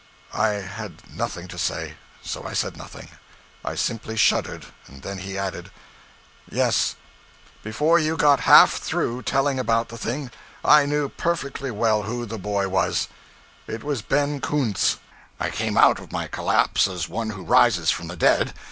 [0.33, 1.93] I had nothing to say;
[2.23, 3.09] so I said nothing.
[3.63, 4.65] I simply shuddered.
[4.89, 5.69] Then he added
[6.49, 6.95] 'Yes,
[7.61, 10.31] before you got half through telling about the thing,
[10.65, 13.09] I knew perfectly well who the boy was;
[13.67, 14.97] it was Ben Coontz!'
[15.39, 18.55] I came out of my collapse as one who rises from the dead.